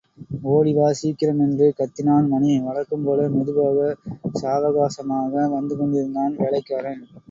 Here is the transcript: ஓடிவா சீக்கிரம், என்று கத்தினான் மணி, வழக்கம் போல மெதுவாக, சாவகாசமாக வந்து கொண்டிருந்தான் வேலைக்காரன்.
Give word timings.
ஓடிவா 0.51 0.87
சீக்கிரம், 0.91 1.41
என்று 1.41 1.65
கத்தினான் 1.79 2.31
மணி, 2.33 2.59
வழக்கம் 2.59 3.05
போல 3.05 3.29
மெதுவாக, 3.29 3.93
சாவகாசமாக 4.41 5.49
வந்து 5.57 5.75
கொண்டிருந்தான் 5.77 6.35
வேலைக்காரன். 6.37 7.03